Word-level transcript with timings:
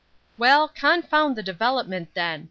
"Well, 0.35 0.67
confound 0.67 1.35
the 1.35 1.43
development 1.43 2.15
then! 2.15 2.39